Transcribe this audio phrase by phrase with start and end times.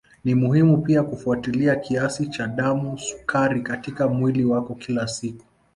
[0.23, 5.45] Ni muhimu pia kufuatilia kiasi cha damu sukari katika mwili wako kila siku